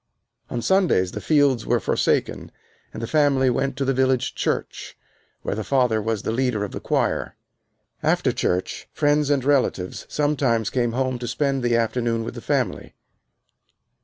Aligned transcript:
On 0.49 0.63
Sundays 0.63 1.11
the 1.11 1.21
fields 1.21 1.63
were 1.63 1.79
forsaken 1.79 2.51
and 2.91 3.03
the 3.03 3.07
family 3.07 3.51
went 3.51 3.77
to 3.77 3.85
the 3.85 3.93
village 3.93 4.33
church 4.33 4.97
where 5.43 5.53
the 5.53 5.63
father 5.63 6.01
was 6.01 6.23
the 6.23 6.31
leader 6.31 6.63
of 6.63 6.71
the 6.71 6.79
choir. 6.79 7.35
After 8.01 8.31
church 8.31 8.87
friends 8.91 9.29
and 9.29 9.45
relatives 9.45 10.07
sometimes 10.09 10.71
came 10.71 10.93
home 10.93 11.19
to 11.19 11.27
spend 11.27 11.61
the 11.61 11.75
afternoon 11.75 12.23
with 12.23 12.33
the 12.33 12.41
family. 12.41 12.95